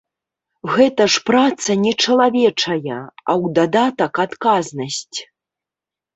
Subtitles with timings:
[0.77, 5.19] Гэта ж праца нечалавечая, а ў дадатак адказнасць.